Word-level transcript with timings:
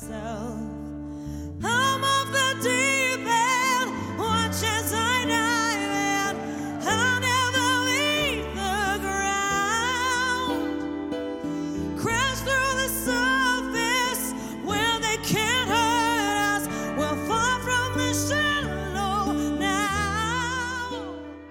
now. 0.00 0.72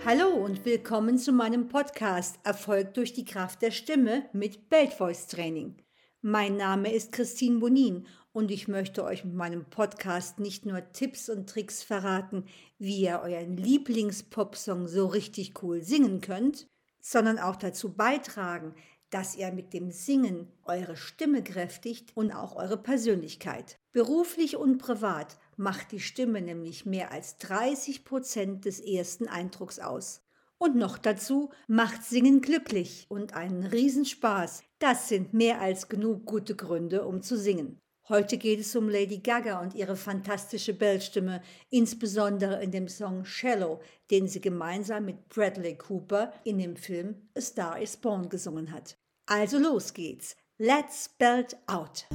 Hallo 0.03 0.29
und 0.29 0.65
willkommen 0.65 1.19
zu 1.19 1.31
meinem 1.31 1.69
Podcast 1.69 2.39
Erfolg 2.43 2.95
durch 2.95 3.13
die 3.13 3.23
Kraft 3.23 3.61
der 3.61 3.71
Stimme 3.71 4.25
mit 4.33 4.67
Belt 4.69 4.93
Voice 4.93 5.27
Training. 5.27 5.75
Mein 6.23 6.55
Name 6.55 6.93
ist 6.93 7.11
Christine 7.13 7.57
Bonin 7.57 8.05
und 8.31 8.51
ich 8.51 8.67
möchte 8.67 9.03
euch 9.03 9.25
mit 9.25 9.33
meinem 9.33 9.65
Podcast 9.65 10.37
nicht 10.39 10.67
nur 10.67 10.91
Tipps 10.91 11.29
und 11.29 11.49
Tricks 11.49 11.81
verraten, 11.81 12.45
wie 12.77 13.01
ihr 13.01 13.21
euren 13.23 13.57
Lieblingspopsong 13.57 14.87
so 14.87 15.07
richtig 15.07 15.63
cool 15.63 15.81
singen 15.81 16.21
könnt, 16.21 16.67
sondern 16.99 17.39
auch 17.39 17.55
dazu 17.55 17.93
beitragen, 17.93 18.75
dass 19.09 19.35
ihr 19.35 19.51
mit 19.51 19.73
dem 19.73 19.89
Singen 19.89 20.47
eure 20.63 20.95
Stimme 20.95 21.43
kräftigt 21.43 22.15
und 22.15 22.31
auch 22.31 22.55
eure 22.55 22.77
Persönlichkeit. 22.77 23.79
Beruflich 23.91 24.57
und 24.57 24.77
privat 24.77 25.39
macht 25.57 25.91
die 25.91 25.99
Stimme 25.99 26.43
nämlich 26.43 26.85
mehr 26.85 27.11
als 27.11 27.37
30 27.37 28.05
Prozent 28.05 28.65
des 28.65 28.79
ersten 28.79 29.27
Eindrucks 29.27 29.79
aus. 29.79 30.21
Und 30.61 30.75
noch 30.75 30.99
dazu 30.99 31.49
macht 31.67 32.03
Singen 32.03 32.39
glücklich 32.39 33.07
und 33.09 33.33
einen 33.33 33.63
Riesenspaß. 33.63 34.61
Das 34.77 35.09
sind 35.09 35.33
mehr 35.33 35.59
als 35.59 35.89
genug 35.89 36.27
gute 36.27 36.55
Gründe, 36.55 37.03
um 37.07 37.23
zu 37.23 37.35
singen. 37.35 37.79
Heute 38.07 38.37
geht 38.37 38.59
es 38.59 38.75
um 38.75 38.87
Lady 38.87 39.17
Gaga 39.17 39.59
und 39.59 39.73
ihre 39.73 39.95
fantastische 39.95 40.75
Bellstimme, 40.75 41.41
insbesondere 41.71 42.61
in 42.61 42.69
dem 42.69 42.87
Song 42.87 43.25
Shallow, 43.25 43.81
den 44.11 44.27
sie 44.27 44.39
gemeinsam 44.39 45.05
mit 45.05 45.29
Bradley 45.29 45.75
Cooper 45.75 46.31
in 46.43 46.59
dem 46.59 46.75
Film 46.75 47.15
A 47.35 47.41
Star 47.41 47.81
is 47.81 47.97
Born 47.97 48.29
gesungen 48.29 48.71
hat. 48.71 48.99
Also 49.25 49.57
los 49.57 49.95
geht's. 49.95 50.35
Let's 50.59 51.09
belt 51.09 51.57
out. 51.65 52.05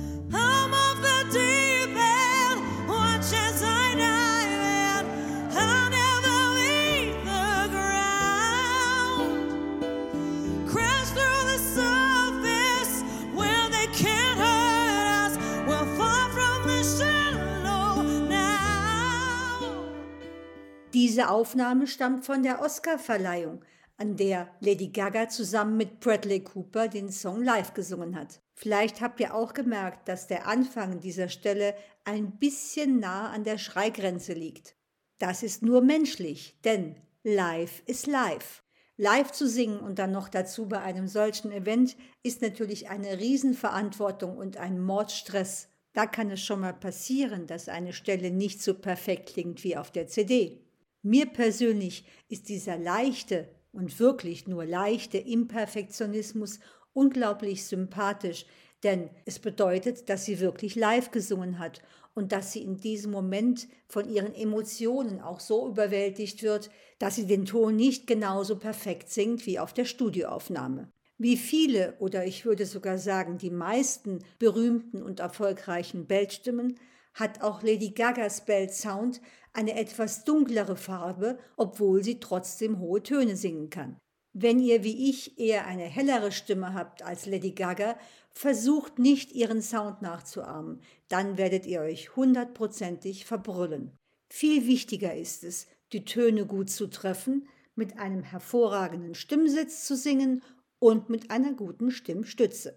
Diese 21.16 21.30
Aufnahme 21.30 21.86
stammt 21.86 22.26
von 22.26 22.42
der 22.42 22.60
Oscarverleihung, 22.60 23.64
an 23.96 24.16
der 24.16 24.50
Lady 24.60 24.88
Gaga 24.88 25.30
zusammen 25.30 25.78
mit 25.78 25.98
Bradley 25.98 26.44
Cooper 26.44 26.88
den 26.88 27.10
Song 27.10 27.42
live 27.42 27.72
gesungen 27.72 28.14
hat. 28.14 28.42
Vielleicht 28.52 29.00
habt 29.00 29.18
ihr 29.20 29.34
auch 29.34 29.54
gemerkt, 29.54 30.08
dass 30.10 30.26
der 30.26 30.46
Anfang 30.46 31.00
dieser 31.00 31.30
Stelle 31.30 31.74
ein 32.04 32.38
bisschen 32.38 33.00
nah 33.00 33.30
an 33.30 33.44
der 33.44 33.56
Schreigrenze 33.56 34.34
liegt. 34.34 34.76
Das 35.16 35.42
ist 35.42 35.62
nur 35.62 35.80
menschlich, 35.80 36.60
denn 36.66 36.96
live 37.22 37.82
ist 37.86 38.06
live. 38.06 38.62
Live 38.98 39.32
zu 39.32 39.48
singen 39.48 39.80
und 39.80 39.98
dann 39.98 40.12
noch 40.12 40.28
dazu 40.28 40.68
bei 40.68 40.82
einem 40.82 41.08
solchen 41.08 41.50
Event 41.50 41.96
ist 42.24 42.42
natürlich 42.42 42.90
eine 42.90 43.18
Riesenverantwortung 43.18 44.36
und 44.36 44.58
ein 44.58 44.78
Mordstress. 44.78 45.70
Da 45.94 46.04
kann 46.04 46.30
es 46.30 46.42
schon 46.42 46.60
mal 46.60 46.74
passieren, 46.74 47.46
dass 47.46 47.70
eine 47.70 47.94
Stelle 47.94 48.30
nicht 48.30 48.60
so 48.60 48.74
perfekt 48.74 49.30
klingt 49.30 49.64
wie 49.64 49.78
auf 49.78 49.90
der 49.90 50.08
CD. 50.08 50.65
Mir 51.06 51.26
persönlich 51.26 52.04
ist 52.28 52.48
dieser 52.48 52.76
leichte 52.76 53.48
und 53.70 54.00
wirklich 54.00 54.48
nur 54.48 54.64
leichte 54.64 55.18
Imperfektionismus 55.18 56.58
unglaublich 56.94 57.64
sympathisch, 57.64 58.44
denn 58.82 59.08
es 59.24 59.38
bedeutet, 59.38 60.08
dass 60.08 60.24
sie 60.24 60.40
wirklich 60.40 60.74
live 60.74 61.12
gesungen 61.12 61.60
hat 61.60 61.80
und 62.14 62.32
dass 62.32 62.52
sie 62.52 62.64
in 62.64 62.78
diesem 62.78 63.12
Moment 63.12 63.68
von 63.86 64.12
ihren 64.12 64.34
Emotionen 64.34 65.20
auch 65.20 65.38
so 65.38 65.68
überwältigt 65.68 66.42
wird, 66.42 66.70
dass 66.98 67.14
sie 67.14 67.28
den 67.28 67.44
Ton 67.44 67.76
nicht 67.76 68.08
genauso 68.08 68.58
perfekt 68.58 69.08
singt 69.08 69.46
wie 69.46 69.60
auf 69.60 69.72
der 69.72 69.84
Studioaufnahme. 69.84 70.90
Wie 71.18 71.36
viele 71.36 71.94
oder 72.00 72.26
ich 72.26 72.44
würde 72.44 72.66
sogar 72.66 72.98
sagen 72.98 73.38
die 73.38 73.50
meisten 73.50 74.24
berühmten 74.40 75.04
und 75.04 75.20
erfolgreichen 75.20 76.08
Beltstimmen 76.08 76.80
hat 77.14 77.42
auch 77.42 77.62
Lady 77.62 77.90
Gagas 77.90 78.44
Belt 78.44 78.74
Sound 78.74 79.20
eine 79.56 79.76
etwas 79.76 80.24
dunklere 80.24 80.76
Farbe, 80.76 81.38
obwohl 81.56 82.04
sie 82.04 82.20
trotzdem 82.20 82.78
hohe 82.78 83.02
Töne 83.02 83.36
singen 83.36 83.70
kann. 83.70 83.98
Wenn 84.32 84.60
ihr 84.60 84.84
wie 84.84 85.08
ich 85.08 85.38
eher 85.38 85.66
eine 85.66 85.84
hellere 85.84 86.30
Stimme 86.30 86.74
habt 86.74 87.02
als 87.02 87.24
Lady 87.24 87.52
Gaga, 87.52 87.96
versucht 88.32 88.98
nicht 88.98 89.32
ihren 89.32 89.62
Sound 89.62 90.02
nachzuahmen, 90.02 90.82
dann 91.08 91.38
werdet 91.38 91.64
ihr 91.64 91.80
euch 91.80 92.14
hundertprozentig 92.16 93.24
verbrüllen. 93.24 93.96
Viel 94.28 94.66
wichtiger 94.66 95.14
ist 95.14 95.42
es, 95.42 95.68
die 95.92 96.04
Töne 96.04 96.44
gut 96.44 96.68
zu 96.68 96.88
treffen, 96.88 97.48
mit 97.74 97.98
einem 97.98 98.22
hervorragenden 98.22 99.14
Stimmsitz 99.14 99.86
zu 99.86 99.96
singen 99.96 100.42
und 100.78 101.08
mit 101.08 101.30
einer 101.30 101.54
guten 101.54 101.90
Stimmstütze. 101.90 102.76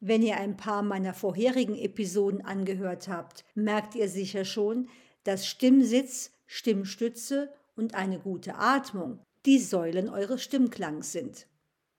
Wenn 0.00 0.22
ihr 0.22 0.36
ein 0.36 0.56
paar 0.56 0.82
meiner 0.82 1.14
vorherigen 1.14 1.76
Episoden 1.76 2.42
angehört 2.42 3.08
habt, 3.08 3.44
merkt 3.54 3.94
ihr 3.94 4.08
sicher 4.08 4.44
schon, 4.44 4.88
dass 5.24 5.46
Stimmsitz, 5.46 6.30
Stimmstütze 6.46 7.52
und 7.76 7.94
eine 7.94 8.18
gute 8.20 8.54
Atmung 8.56 9.20
die 9.46 9.58
Säulen 9.58 10.08
eures 10.08 10.42
Stimmklangs 10.42 11.12
sind. 11.12 11.46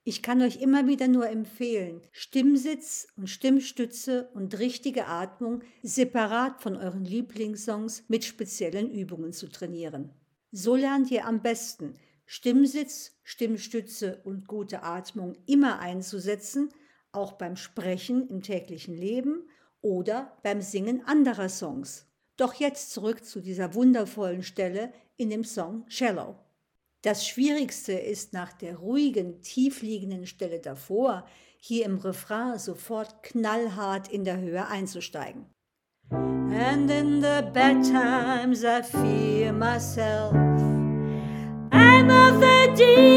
Ich 0.07 0.21
kann 0.21 0.41
euch 0.41 0.61
immer 0.61 0.87
wieder 0.87 1.07
nur 1.07 1.27
empfehlen, 1.27 1.99
Stimmsitz 2.11 3.07
und 3.17 3.27
Stimmstütze 3.27 4.29
und 4.35 4.59
richtige 4.59 5.07
Atmung 5.07 5.63
separat 5.81 6.61
von 6.61 6.75
euren 6.75 7.03
Lieblingssongs 7.03 8.03
mit 8.07 8.23
speziellen 8.23 8.91
Übungen 8.91 9.33
zu 9.33 9.47
trainieren. 9.47 10.13
So 10.51 10.75
lernt 10.75 11.09
ihr 11.09 11.25
am 11.25 11.41
besten, 11.41 11.95
Stimmsitz, 12.27 13.13
Stimmstütze 13.23 14.21
und 14.23 14.47
gute 14.47 14.83
Atmung 14.83 15.35
immer 15.47 15.79
einzusetzen, 15.79 16.69
auch 17.11 17.33
beim 17.33 17.55
Sprechen 17.55 18.27
im 18.29 18.43
täglichen 18.43 18.95
Leben 18.95 19.49
oder 19.81 20.37
beim 20.43 20.61
Singen 20.61 21.03
anderer 21.05 21.49
Songs. 21.49 22.07
Doch 22.37 22.53
jetzt 22.55 22.91
zurück 22.91 23.23
zu 23.23 23.39
dieser 23.39 23.73
wundervollen 23.73 24.43
Stelle 24.43 24.91
in 25.15 25.29
dem 25.29 25.43
Song 25.43 25.85
Shallow. 25.87 26.35
Das 27.01 27.25
Schwierigste 27.27 27.93
ist 27.93 28.33
nach 28.33 28.51
der 28.51 28.77
ruhigen, 28.77 29.41
tiefliegenden 29.41 30.25
Stelle 30.25 30.59
davor, 30.59 31.25
hier 31.57 31.85
im 31.85 31.97
Refrain 31.97 32.59
sofort 32.59 33.23
knallhart 33.23 34.07
in 34.07 34.23
der 34.25 34.39
Höhe 34.39 34.67
einzusteigen. 34.67 35.45
And 36.11 36.89
in 36.89 37.21
the 37.21 37.41
bad 37.53 37.83
times 37.83 38.63
I 38.63 38.81
fear 38.81 39.53
myself. 39.53 40.33
I'm 41.71 42.09
of 42.09 42.41
the 42.41 42.73
deep 42.75 43.14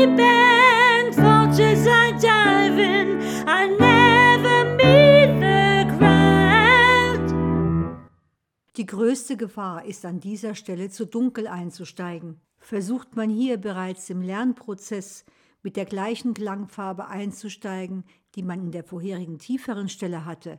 größte 8.89 9.37
Gefahr 9.37 9.85
ist 9.85 10.05
an 10.05 10.19
dieser 10.19 10.57
Stelle 10.57 10.91
zu 10.91 11.07
dunkel 11.07 11.47
einzusteigen. 11.47 12.41
Versucht 12.59 13.15
man 13.15 13.31
hier 13.31 13.57
bereits 13.57 14.11
im 14.11 14.21
Lernprozess 14.21 15.25
mit 15.63 15.77
der 15.77 15.85
gleichen 15.85 16.35
Klangfarbe 16.35 17.07
einzusteigen, 17.07 18.05
die 18.35 18.43
man 18.43 18.61
in 18.61 18.73
der 18.73 18.85
vorherigen 18.85 19.39
tieferen 19.39 19.89
Stelle 19.89 20.25
hatte, 20.25 20.59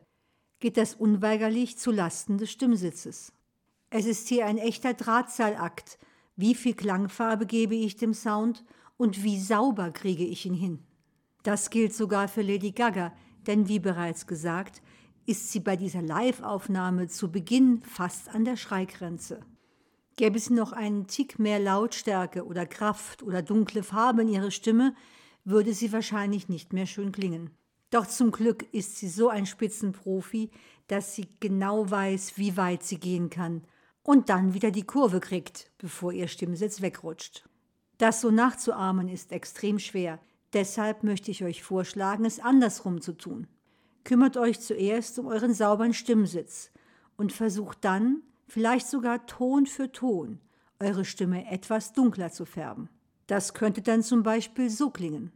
geht 0.59 0.78
das 0.78 0.94
unweigerlich 0.94 1.78
zu 1.78 1.91
Lasten 1.91 2.38
des 2.38 2.51
Stimmsitzes. 2.51 3.33
Es 3.89 4.06
ist 4.06 4.27
hier 4.27 4.45
ein 4.45 4.57
echter 4.57 4.94
Drahtseilakt. 4.94 5.98
Wie 6.36 6.56
viel 6.56 6.74
Klangfarbe 6.74 7.45
gebe 7.45 7.75
ich 7.75 7.98
dem 7.98 8.13
Sound 8.13 8.63
und 8.98 9.24
wie 9.24 9.39
sauber 9.39 9.92
kriege 9.92 10.25
ich 10.25 10.45
ihn 10.45 10.54
hin? 10.54 10.80
Das 11.44 11.69
gilt 11.69 11.94
sogar 11.94 12.27
für 12.27 12.42
Lady 12.42 12.71
Gaga, 12.71 13.13
denn 13.48 13.68
wie 13.68 13.80
bereits 13.80 14.27
gesagt, 14.27 14.81
ist 15.30 15.52
sie 15.52 15.60
bei 15.60 15.76
dieser 15.76 16.02
Live-Aufnahme 16.02 17.08
zu 17.08 17.31
Beginn 17.31 17.84
fast 17.84 18.30
an 18.30 18.46
der 18.46 18.58
Schreigrenze. 18.58 19.42
Gäbe 20.16 20.40
es 20.40 20.50
noch 20.50 20.72
einen 20.72 21.06
Tick 21.06 21.38
mehr 21.38 21.60
Lautstärke 21.60 22.48
oder 22.48 22.66
Kraft 22.66 23.22
oder 23.22 23.44
dunkle 23.44 23.84
Farbe 23.84 24.24
in 24.24 24.30
ihrer 24.30 24.50
Stimme, 24.50 24.96
würde 25.46 25.76
sie 25.76 25.94
wahrscheinlich 25.94 26.50
nicht 26.50 26.74
mehr 26.74 26.88
schön 26.88 27.12
klingen. 27.12 27.52
Doch 27.92 28.08
zum 28.08 28.31
Glück 28.31 28.66
ist 28.74 28.98
sie 28.98 29.08
so 29.08 29.30
ein 29.30 29.46
Spitzenprofi, 29.46 30.50
dass 30.88 31.14
sie 31.14 31.28
genau 31.40 31.92
weiß, 31.92 32.40
wie 32.40 32.58
weit 32.58 32.81
sie 32.81 33.00
gehen 33.00 33.30
kann 33.30 33.62
und 34.02 34.30
dann 34.30 34.56
wieder 34.56 34.72
die 34.72 34.81
Kurve 34.81 35.20
kriegt, 35.20 35.70
bevor 35.78 36.12
ihr 36.12 36.28
Stimmsitz 36.28 36.81
wegrutscht. 36.81 37.48
Das 38.00 38.20
so 38.22 38.31
nachzuahmen 38.31 39.08
ist 39.10 39.31
extrem 39.31 39.78
schwer. 39.78 40.18
Deshalb 40.54 41.04
möchte 41.04 41.30
ich 41.30 41.44
euch 41.44 41.62
vorschlagen, 41.62 42.26
es 42.26 42.40
andersrum 42.40 43.00
zu 43.00 43.14
tun. 43.14 43.46
Kümmert 44.09 44.38
euch 44.38 44.59
zuerst 44.59 45.19
um 45.19 45.27
euren 45.27 45.53
sauberen 45.53 45.94
Stimmsitz 45.94 46.71
und 47.15 47.31
versucht 47.31 47.77
dann, 47.85 48.23
vielleicht 48.47 48.88
sogar 48.88 49.27
Ton 49.27 49.67
für 49.67 49.91
Ton, 49.91 50.39
eure 50.79 51.06
Stimme 51.06 51.47
etwas 51.51 51.94
dunkler 51.94 52.31
zu 52.31 52.45
färben. 52.45 52.89
Das 53.27 53.53
könnte 53.53 53.83
dann 53.83 54.01
zum 54.01 54.23
Beispiel 54.23 54.71
so 54.71 54.89
klingen. 54.89 55.31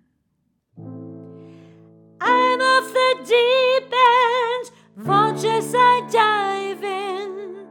I'm 0.75 2.61
off 2.61 2.91
the 2.91 3.15
deep 3.19 3.93
end, 3.93 4.71
vultures 4.95 5.75
I 5.75 6.01
dive 6.11 6.83
in. 6.83 7.62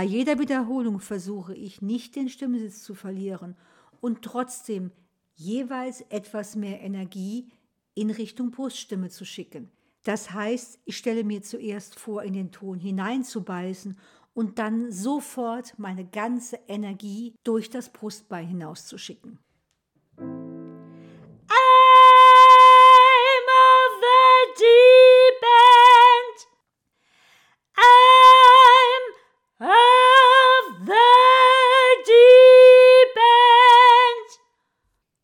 Bei 0.00 0.06
jeder 0.06 0.38
Wiederholung 0.38 0.98
versuche 0.98 1.54
ich 1.54 1.82
nicht 1.82 2.16
den 2.16 2.30
Stimmsitz 2.30 2.82
zu 2.82 2.94
verlieren 2.94 3.54
und 4.00 4.22
trotzdem 4.22 4.92
jeweils 5.34 6.00
etwas 6.08 6.56
mehr 6.56 6.80
Energie 6.80 7.50
in 7.94 8.10
Richtung 8.10 8.50
Bruststimme 8.50 9.10
zu 9.10 9.26
schicken. 9.26 9.70
Das 10.04 10.32
heißt, 10.32 10.78
ich 10.86 10.96
stelle 10.96 11.22
mir 11.22 11.42
zuerst 11.42 11.98
vor, 11.98 12.22
in 12.22 12.32
den 12.32 12.50
Ton 12.50 12.78
hineinzubeißen 12.78 13.98
und 14.32 14.58
dann 14.58 14.90
sofort 14.90 15.78
meine 15.78 16.06
ganze 16.06 16.58
Energie 16.66 17.34
durch 17.44 17.68
das 17.68 17.92
Brustbein 17.92 18.48
hinauszuschicken. 18.48 19.38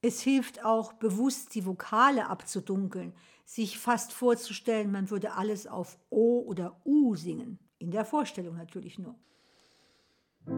Es 0.07 0.21
hilft 0.21 0.65
auch, 0.65 0.93
bewusst 0.93 1.57
die 1.57 1.67
Vokale 1.67 2.29
abzudunkeln, 2.29 3.13
sich 3.45 3.77
fast 3.77 4.13
vorzustellen, 4.13 4.93
man 4.93 5.11
würde 5.11 5.33
alles 5.33 5.67
auf 5.67 5.99
O 6.11 6.45
oder 6.47 6.81
U 6.85 7.17
singen. 7.17 7.59
In 7.79 7.91
der 7.91 8.05
Vorstellung 8.05 8.57
natürlich 8.57 9.01
nur. 9.01 9.17
I'm 10.47 10.55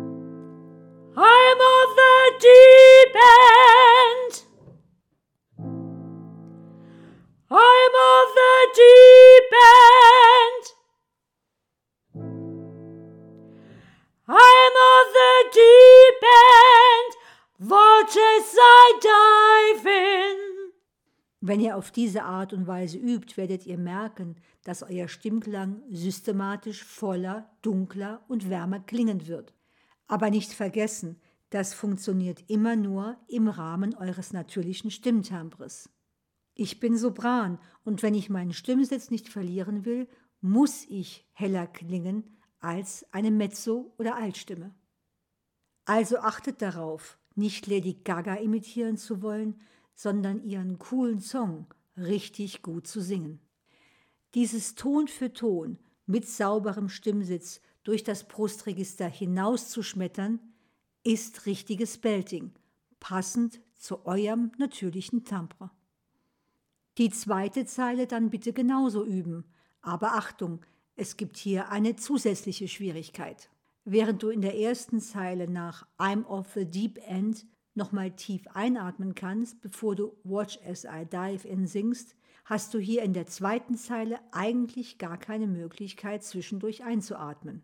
of 1.16 1.96
the 1.96 2.30
deep 2.42 3.14
end. 3.14 4.44
I'm 7.48 7.94
of 8.12 8.28
the 8.34 8.54
deep 8.76 9.52
end. 9.64 10.64
I'm 14.28 14.74
of 14.90 14.97
Wenn 21.48 21.60
ihr 21.60 21.78
auf 21.78 21.90
diese 21.90 22.24
Art 22.24 22.52
und 22.52 22.66
Weise 22.66 22.98
übt, 22.98 23.38
werdet 23.38 23.64
ihr 23.64 23.78
merken, 23.78 24.36
dass 24.64 24.82
euer 24.82 25.08
Stimmklang 25.08 25.80
systematisch 25.88 26.84
voller, 26.84 27.56
dunkler 27.62 28.22
und 28.28 28.50
wärmer 28.50 28.80
klingen 28.80 29.26
wird. 29.26 29.54
Aber 30.08 30.28
nicht 30.28 30.52
vergessen, 30.52 31.18
das 31.48 31.72
funktioniert 31.72 32.44
immer 32.48 32.76
nur 32.76 33.16
im 33.28 33.48
Rahmen 33.48 33.94
eures 33.94 34.34
natürlichen 34.34 34.90
Stimmtimbres. 34.90 35.88
Ich 36.52 36.80
bin 36.80 36.98
Sopran 36.98 37.58
und 37.82 38.02
wenn 38.02 38.12
ich 38.12 38.28
meinen 38.28 38.52
Stimmsitz 38.52 39.10
nicht 39.10 39.30
verlieren 39.30 39.86
will, 39.86 40.06
muss 40.42 40.84
ich 40.86 41.26
heller 41.32 41.66
klingen 41.66 42.36
als 42.60 43.06
eine 43.10 43.30
Mezzo- 43.30 43.94
oder 43.96 44.16
Altstimme. 44.16 44.74
Also 45.86 46.18
achtet 46.18 46.60
darauf, 46.60 47.18
nicht 47.36 47.66
Lady 47.66 47.94
Gaga 47.94 48.34
imitieren 48.34 48.98
zu 48.98 49.22
wollen, 49.22 49.58
sondern 49.98 50.44
ihren 50.44 50.78
coolen 50.78 51.18
Song 51.18 51.66
richtig 51.96 52.62
gut 52.62 52.86
zu 52.86 53.00
singen. 53.00 53.40
Dieses 54.34 54.76
Ton 54.76 55.08
für 55.08 55.32
Ton 55.32 55.76
mit 56.06 56.28
sauberem 56.28 56.88
Stimmsitz 56.88 57.60
durch 57.82 58.04
das 58.04 58.28
Brustregister 58.28 59.08
hinauszuschmettern, 59.08 60.38
ist 61.02 61.46
richtiges 61.46 61.98
Belting, 61.98 62.52
passend 63.00 63.60
zu 63.74 64.06
eurem 64.06 64.52
natürlichen 64.56 65.24
Timbre. 65.24 65.72
Die 66.96 67.10
zweite 67.10 67.64
Zeile 67.64 68.06
dann 68.06 68.30
bitte 68.30 68.52
genauso 68.52 69.04
üben, 69.04 69.46
aber 69.80 70.14
Achtung, 70.14 70.60
es 70.94 71.16
gibt 71.16 71.36
hier 71.36 71.70
eine 71.70 71.96
zusätzliche 71.96 72.68
Schwierigkeit. 72.68 73.50
Während 73.84 74.22
du 74.22 74.28
in 74.28 74.42
der 74.42 74.56
ersten 74.56 75.00
Zeile 75.00 75.48
nach 75.48 75.88
I'm 75.98 76.24
of 76.26 76.52
the 76.54 76.66
Deep 76.66 76.98
End 77.04 77.46
nochmal 77.78 78.10
tief 78.10 78.46
einatmen 78.52 79.14
kannst, 79.14 79.62
bevor 79.62 79.96
du 79.96 80.12
Watch 80.24 80.58
as 80.68 80.84
I 80.84 81.06
Dive 81.06 81.48
in 81.48 81.66
singst, 81.66 82.14
hast 82.44 82.74
du 82.74 82.78
hier 82.78 83.02
in 83.02 83.14
der 83.14 83.26
zweiten 83.26 83.76
Zeile 83.76 84.18
eigentlich 84.32 84.98
gar 84.98 85.16
keine 85.16 85.46
Möglichkeit, 85.46 86.22
zwischendurch 86.22 86.84
einzuatmen. 86.84 87.62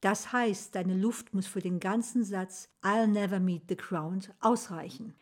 Das 0.00 0.32
heißt, 0.32 0.74
deine 0.74 0.94
Luft 0.94 1.34
muss 1.34 1.46
für 1.46 1.60
den 1.60 1.78
ganzen 1.78 2.24
Satz 2.24 2.70
I'll 2.82 3.06
never 3.06 3.38
meet 3.38 3.64
the 3.68 3.76
ground 3.76 4.32
ausreichen. 4.40 5.14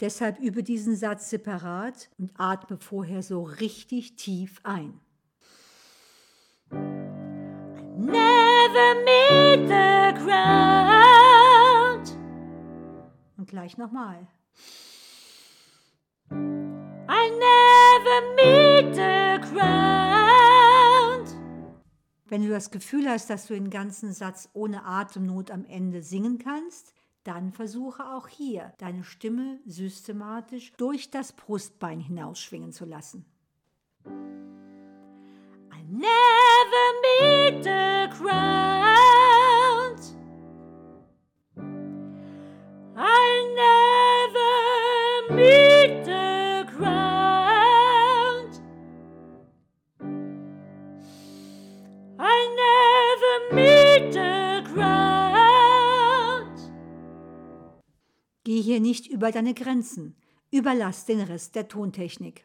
Deshalb 0.00 0.40
übe 0.40 0.64
diesen 0.64 0.96
Satz 0.96 1.30
separat 1.30 2.10
und 2.18 2.32
atme 2.36 2.78
vorher 2.78 3.22
so 3.22 3.44
richtig 3.44 4.16
tief 4.16 4.60
ein. 4.64 5.00
Never 7.96 8.94
meet 9.04 9.68
the 9.68 10.24
ground. 10.24 10.63
Gleich 13.54 13.78
nochmal. 13.78 14.26
I 16.28 17.30
never 17.30 18.20
meet 18.34 18.96
the 18.96 19.38
ground. 19.48 21.28
Wenn 22.24 22.42
du 22.42 22.48
das 22.48 22.72
Gefühl 22.72 23.08
hast, 23.08 23.30
dass 23.30 23.46
du 23.46 23.54
den 23.54 23.70
ganzen 23.70 24.12
Satz 24.12 24.48
ohne 24.54 24.84
Atemnot 24.84 25.52
am 25.52 25.64
Ende 25.66 26.02
singen 26.02 26.38
kannst, 26.38 26.94
dann 27.22 27.52
versuche 27.52 28.04
auch 28.04 28.26
hier 28.26 28.72
deine 28.78 29.04
Stimme 29.04 29.60
systematisch 29.66 30.72
durch 30.76 31.12
das 31.12 31.32
Brustbein 31.32 32.00
hinausschwingen 32.00 32.72
zu 32.72 32.84
lassen. 32.84 33.24
I 34.04 35.84
never 35.88 36.43
über 59.24 59.32
deine 59.32 59.54
Grenzen. 59.54 60.14
Überlass 60.50 61.06
den 61.06 61.18
Rest 61.18 61.54
der 61.54 61.66
Tontechnik. 61.66 62.44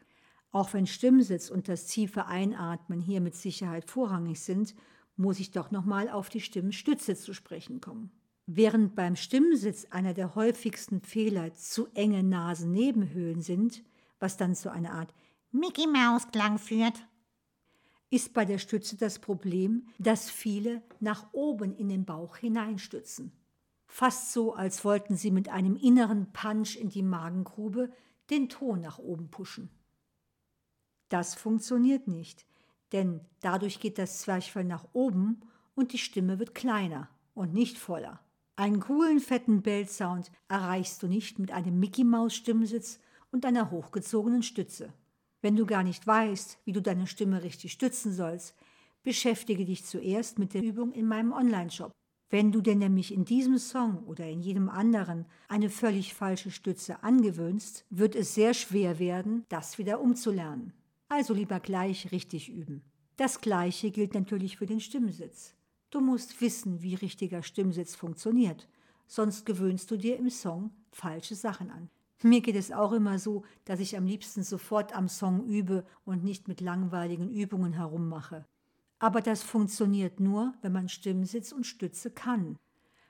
Auch 0.50 0.72
wenn 0.72 0.86
Stimmsitz 0.86 1.50
und 1.50 1.68
das 1.68 1.84
tiefe 1.84 2.24
Einatmen 2.24 3.02
hier 3.02 3.20
mit 3.20 3.34
Sicherheit 3.34 3.84
vorrangig 3.84 4.40
sind, 4.40 4.74
muss 5.14 5.40
ich 5.40 5.50
doch 5.50 5.70
nochmal 5.70 6.08
auf 6.08 6.30
die 6.30 6.40
Stimmstütze 6.40 7.16
zu 7.16 7.34
sprechen 7.34 7.82
kommen. 7.82 8.10
Während 8.46 8.94
beim 8.94 9.14
Stimmsitz 9.14 9.88
einer 9.90 10.14
der 10.14 10.34
häufigsten 10.34 11.02
Fehler 11.02 11.52
zu 11.52 11.86
enge 11.92 12.22
Nasennebenhöhlen 12.22 13.42
sind, 13.42 13.84
was 14.18 14.38
dann 14.38 14.54
zu 14.54 14.72
einer 14.72 14.94
Art 14.94 15.12
Mickey 15.50 15.86
Maus 15.86 16.28
Klang 16.32 16.56
führt. 16.56 17.06
ist 18.08 18.32
bei 18.32 18.46
der 18.46 18.56
Stütze 18.56 18.96
das 18.96 19.18
Problem, 19.18 19.86
dass 19.98 20.30
viele 20.30 20.82
nach 20.98 21.26
oben 21.34 21.76
in 21.76 21.90
den 21.90 22.06
Bauch 22.06 22.38
hineinstützen. 22.38 23.32
Fast 23.92 24.32
so, 24.32 24.54
als 24.54 24.84
wollten 24.84 25.16
sie 25.16 25.32
mit 25.32 25.48
einem 25.48 25.74
inneren 25.74 26.32
Punch 26.32 26.76
in 26.76 26.90
die 26.90 27.02
Magengrube 27.02 27.90
den 28.30 28.48
Ton 28.48 28.80
nach 28.80 28.98
oben 28.98 29.30
pushen. 29.30 29.68
Das 31.08 31.34
funktioniert 31.34 32.06
nicht, 32.06 32.46
denn 32.92 33.20
dadurch 33.40 33.80
geht 33.80 33.98
das 33.98 34.20
Zwerchfell 34.20 34.62
nach 34.62 34.86
oben 34.92 35.40
und 35.74 35.92
die 35.92 35.98
Stimme 35.98 36.38
wird 36.38 36.54
kleiner 36.54 37.08
und 37.34 37.52
nicht 37.52 37.78
voller. 37.78 38.20
Einen 38.54 38.78
coolen, 38.78 39.18
fetten 39.18 39.60
Bellsound 39.60 40.30
erreichst 40.46 41.02
du 41.02 41.08
nicht 41.08 41.40
mit 41.40 41.50
einem 41.50 41.80
Mickey-Maus-Stimmsitz 41.80 43.00
und 43.32 43.44
einer 43.44 43.72
hochgezogenen 43.72 44.44
Stütze. 44.44 44.94
Wenn 45.42 45.56
du 45.56 45.66
gar 45.66 45.82
nicht 45.82 46.06
weißt, 46.06 46.60
wie 46.64 46.72
du 46.72 46.80
deine 46.80 47.08
Stimme 47.08 47.42
richtig 47.42 47.72
stützen 47.72 48.12
sollst, 48.12 48.54
beschäftige 49.02 49.64
dich 49.64 49.84
zuerst 49.84 50.38
mit 50.38 50.54
der 50.54 50.62
Übung 50.62 50.92
in 50.92 51.08
meinem 51.08 51.32
Online-Shop. 51.32 51.90
Wenn 52.30 52.52
du 52.52 52.60
dir 52.60 52.76
nämlich 52.76 53.12
in 53.12 53.24
diesem 53.24 53.58
Song 53.58 54.04
oder 54.06 54.24
in 54.24 54.40
jedem 54.40 54.68
anderen 54.68 55.26
eine 55.48 55.68
völlig 55.68 56.14
falsche 56.14 56.52
Stütze 56.52 57.02
angewöhnst, 57.02 57.84
wird 57.90 58.14
es 58.14 58.34
sehr 58.34 58.54
schwer 58.54 59.00
werden, 59.00 59.44
das 59.48 59.78
wieder 59.78 60.00
umzulernen. 60.00 60.72
Also 61.08 61.34
lieber 61.34 61.58
gleich 61.58 62.12
richtig 62.12 62.48
üben. 62.48 62.82
Das 63.16 63.40
gleiche 63.40 63.90
gilt 63.90 64.14
natürlich 64.14 64.58
für 64.58 64.66
den 64.66 64.78
Stimmsitz. 64.78 65.54
Du 65.90 66.00
musst 66.00 66.40
wissen, 66.40 66.82
wie 66.82 66.94
richtiger 66.94 67.42
Stimmsitz 67.42 67.96
funktioniert, 67.96 68.68
sonst 69.08 69.44
gewöhnst 69.44 69.90
du 69.90 69.96
dir 69.96 70.16
im 70.16 70.30
Song 70.30 70.70
falsche 70.92 71.34
Sachen 71.34 71.68
an. 71.70 71.90
Mir 72.22 72.42
geht 72.42 72.54
es 72.54 72.70
auch 72.70 72.92
immer 72.92 73.18
so, 73.18 73.42
dass 73.64 73.80
ich 73.80 73.96
am 73.96 74.06
liebsten 74.06 74.44
sofort 74.44 74.94
am 74.94 75.08
Song 75.08 75.46
übe 75.46 75.84
und 76.04 76.22
nicht 76.22 76.46
mit 76.46 76.60
langweiligen 76.60 77.28
Übungen 77.28 77.72
herummache. 77.72 78.46
Aber 79.00 79.22
das 79.22 79.42
funktioniert 79.42 80.20
nur, 80.20 80.54
wenn 80.62 80.72
man 80.72 80.88
Stimmsitz 80.88 81.52
und 81.52 81.66
Stütze 81.66 82.10
kann. 82.10 82.56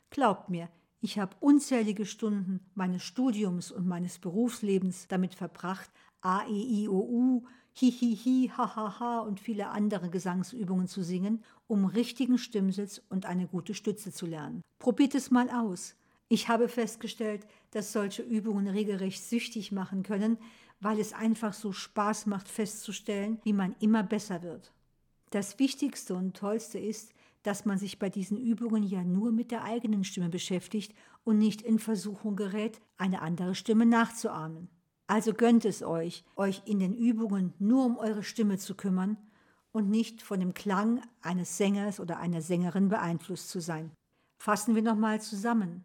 Glaubt 0.08 0.48
mir, 0.48 0.70
ich 1.00 1.18
habe 1.18 1.36
unzählige 1.40 2.06
Stunden 2.06 2.60
meines 2.74 3.02
Studiums 3.02 3.72
und 3.72 3.86
meines 3.86 4.18
Berufslebens 4.18 5.08
damit 5.08 5.34
verbracht, 5.34 5.90
A, 6.20 6.46
E, 6.46 6.84
I, 6.84 6.88
O, 6.88 7.00
U, 7.00 7.46
Hi, 7.80 7.90
Hi, 7.90 8.16
Hi, 8.16 8.50
Ha, 8.56 8.76
Ha, 8.76 9.00
Ha 9.00 9.18
und 9.20 9.40
viele 9.40 9.68
andere 9.68 10.10
Gesangsübungen 10.10 10.86
zu 10.86 11.02
singen, 11.02 11.42
um 11.66 11.84
richtigen 11.84 12.38
Stimmsitz 12.38 13.02
und 13.08 13.26
eine 13.26 13.46
gute 13.46 13.74
Stütze 13.74 14.12
zu 14.12 14.26
lernen. 14.26 14.62
Probiert 14.78 15.14
es 15.14 15.30
mal 15.30 15.50
aus. 15.50 15.96
Ich 16.28 16.48
habe 16.48 16.68
festgestellt, 16.68 17.46
dass 17.72 17.92
solche 17.92 18.22
Übungen 18.22 18.68
regelrecht 18.68 19.24
süchtig 19.24 19.72
machen 19.72 20.04
können, 20.04 20.38
weil 20.80 21.00
es 21.00 21.12
einfach 21.12 21.52
so 21.52 21.72
Spaß 21.72 22.26
macht 22.26 22.48
festzustellen, 22.48 23.40
wie 23.42 23.52
man 23.52 23.74
immer 23.80 24.02
besser 24.02 24.42
wird. 24.42 24.72
Das 25.30 25.60
Wichtigste 25.60 26.14
und 26.14 26.36
Tollste 26.36 26.78
ist, 26.78 27.14
dass 27.44 27.64
man 27.64 27.78
sich 27.78 27.98
bei 27.98 28.10
diesen 28.10 28.36
Übungen 28.36 28.82
ja 28.82 29.04
nur 29.04 29.32
mit 29.32 29.52
der 29.52 29.64
eigenen 29.64 30.04
Stimme 30.04 30.28
beschäftigt 30.28 30.92
und 31.24 31.38
nicht 31.38 31.62
in 31.62 31.78
Versuchung 31.78 32.36
gerät, 32.36 32.80
eine 32.98 33.22
andere 33.22 33.54
Stimme 33.54 33.86
nachzuahmen. 33.86 34.68
Also 35.06 35.32
gönnt 35.32 35.64
es 35.64 35.82
euch, 35.82 36.24
euch 36.36 36.62
in 36.66 36.78
den 36.80 36.94
Übungen 36.94 37.54
nur 37.58 37.84
um 37.84 37.96
eure 37.96 38.22
Stimme 38.22 38.58
zu 38.58 38.74
kümmern 38.74 39.16
und 39.72 39.88
nicht 39.88 40.20
von 40.20 40.40
dem 40.40 40.52
Klang 40.52 41.00
eines 41.22 41.56
Sängers 41.56 42.00
oder 42.00 42.18
einer 42.18 42.42
Sängerin 42.42 42.88
beeinflusst 42.88 43.50
zu 43.50 43.60
sein. 43.60 43.92
Fassen 44.36 44.74
wir 44.74 44.82
nochmal 44.82 45.20
zusammen. 45.20 45.84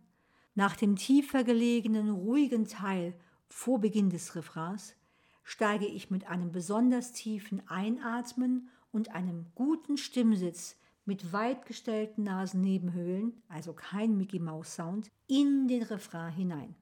Nach 0.56 0.76
dem 0.76 0.96
tiefer 0.96 1.44
gelegenen, 1.44 2.10
ruhigen 2.10 2.66
Teil 2.66 3.14
vor 3.48 3.80
Beginn 3.80 4.10
des 4.10 4.36
Refrains 4.36 4.96
steige 5.44 5.86
ich 5.86 6.10
mit 6.10 6.28
einem 6.28 6.52
besonders 6.52 7.12
tiefen 7.12 7.68
Einatmen 7.68 8.70
und 8.96 9.14
einem 9.14 9.48
guten 9.56 9.98
Stimmsitz 9.98 10.78
mit 11.04 11.34
weit 11.34 11.66
gestellten 11.66 12.24
Nasennebenhöhlen, 12.24 13.34
also 13.50 13.74
kein 13.74 14.16
Mickey 14.16 14.40
Mouse 14.40 14.74
Sound, 14.74 15.12
in 15.28 15.68
den 15.68 15.84
Refrain 15.84 16.32
hinein. 16.32 16.76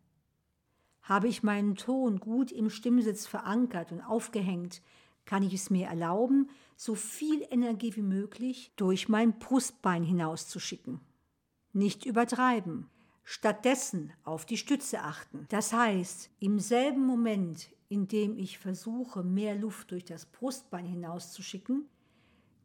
Habe 1.02 1.28
ich 1.28 1.42
meinen 1.42 1.74
Ton 1.76 2.20
gut 2.20 2.52
im 2.52 2.70
Stimmsitz 2.70 3.26
verankert 3.26 3.92
und 3.92 4.00
aufgehängt, 4.00 4.84
kann 5.26 5.42
ich 5.42 5.56
es 5.56 5.72
mir 5.72 5.88
erlauben, 5.88 6.52
so 6.76 6.94
viel 6.94 7.48
Energie 7.50 7.96
wie 7.96 8.04
möglich 8.04 8.72
durch 8.76 9.10
mein 9.10 9.40
Brustbein 9.40 10.04
hinauszuschicken. 10.04 11.00
Nicht 11.72 12.06
übertreiben. 12.06 12.92
Stattdessen 13.24 14.14
auf 14.24 14.46
die 14.46 14.58
Stütze 14.58 15.02
achten. 15.02 15.48
Das 15.50 15.74
heißt, 15.74 16.30
im 16.40 16.60
selben 16.60 17.08
Moment, 17.08 17.70
in 17.90 18.08
dem 18.08 18.38
ich 18.38 18.60
versuche, 18.60 19.24
mehr 19.24 19.56
Luft 19.56 19.90
durch 19.90 20.06
das 20.06 20.28
Brustbein 20.28 20.86
hinauszuschicken, 20.86 21.90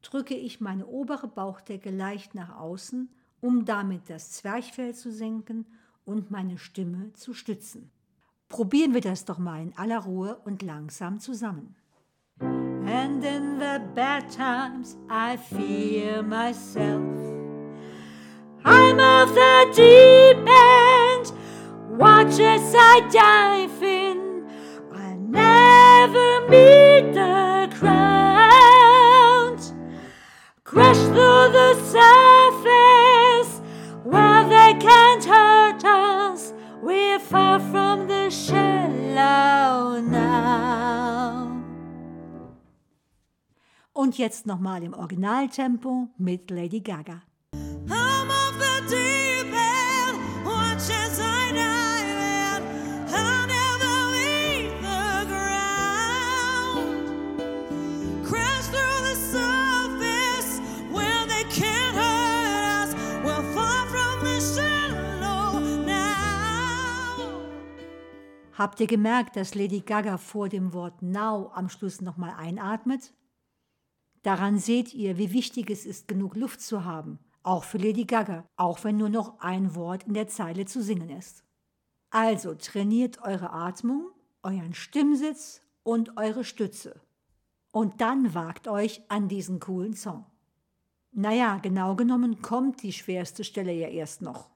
drücke 0.03 0.35
ich 0.35 0.61
meine 0.61 0.87
obere 0.87 1.29
Bauchdecke 1.29 1.91
leicht 1.91 2.35
nach 2.35 2.57
außen, 2.57 3.09
um 3.41 3.65
damit 3.65 4.09
das 4.09 4.33
Zwerchfell 4.33 4.95
zu 4.95 5.13
senken 5.13 5.67
und 6.05 6.31
meine 6.31 6.59
Stimme 6.59 7.13
zu 7.13 7.35
stützen. 7.35 7.91
Probieren 8.49 8.95
wir 8.95 9.03
das 9.03 9.25
doch 9.25 9.39
mal 9.39 9.63
in 9.63 9.77
aller 9.77 9.99
Ruhe 9.99 10.41
und 10.45 10.63
langsam 10.63 11.21
zusammen. 11.21 11.77
And 12.41 13.23
in 13.23 13.59
the 13.59 13.81
bad 13.95 14.31
times 14.31 14.97
I 15.11 15.37
fear 15.37 16.23
myself. 16.23 17.03
I'm 18.65 18.99
of 18.99 19.35
the 19.35 19.67
deep 19.75 20.49
end. 20.49 21.33
Watch 21.99 22.41
as 22.41 22.75
I 22.75 23.01
dive 23.11 23.79
Crash 30.79 30.97
through 31.07 31.51
the 31.51 31.75
surface 31.91 33.61
where 34.05 34.45
they 34.49 34.79
can't 34.79 35.25
hurt 35.25 35.85
us. 35.85 36.55
We're 36.81 37.19
far 37.19 37.59
from 37.59 38.07
the 38.07 38.31
shallow 38.31 40.01
now. 40.01 41.49
Und 43.93 44.19
jetzt 44.19 44.47
nochmal 44.47 44.85
im 44.85 44.95
Originaltempo 44.95 46.11
mit 46.17 46.49
Lady 46.49 46.79
Gaga. 46.79 47.23
Habt 68.59 68.81
ihr 68.81 68.89
gemerkt, 68.89 69.37
dass 69.37 69.55
Lady 69.55 69.83
Gaga 69.83 70.19
vor 70.19 70.49
dem 70.49 70.73
Wort 70.73 71.01
Now 71.01 71.53
am 71.55 71.69
Schluss 71.69 72.01
nochmal 72.01 72.35
einatmet? 72.37 73.15
Daran 74.25 74.59
seht 74.59 74.93
ihr, 74.95 75.17
wie 75.17 75.33
wichtig 75.33 75.71
es 75.71 75.87
ist, 75.87 76.09
genug 76.09 76.35
Luft 76.35 76.61
zu 76.61 76.85
haben, 76.85 77.21
auch 77.45 77.63
für 77.63 77.79
Lady 77.79 78.05
Gaga, 78.05 78.49
auch 78.57 78.83
wenn 78.83 78.97
nur 78.97 79.11
noch 79.11 79.39
ein 79.39 79.77
Wort 79.77 80.03
in 80.09 80.15
der 80.15 80.27
Zeile 80.27 80.65
zu 80.65 80.83
singen 80.83 81.09
ist. 81.09 81.45
Also 82.11 82.57
trainiert 82.57 83.23
eure 83.23 83.53
Atmung, 83.53 84.11
euren 84.43 84.75
Stimmsitz 84.75 85.63
und 85.85 86.17
eure 86.17 86.43
Stütze. 86.43 87.01
Und 87.71 88.01
dann 88.01 88.35
wagt 88.35 88.67
euch 88.67 89.09
an 89.09 89.29
diesen 89.29 89.61
coolen 89.61 89.95
Song. 89.95 90.27
Naja, 91.13 91.59
genau 91.59 91.95
genommen 91.95 92.43
kommt 92.43 92.83
die 92.83 92.93
schwerste 92.93 93.45
Stelle 93.45 93.73
ja 93.73 93.87
erst 93.87 94.21
noch. 94.21 94.51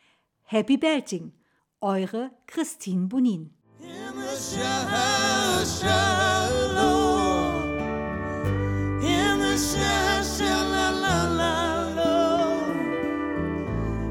Happy 0.43 0.77
Belting, 0.77 1.33
eure 1.81 2.33
Christine 2.47 3.07
Bonin. 3.07 3.55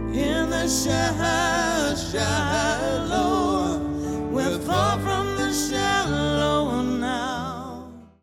In 0.09 0.51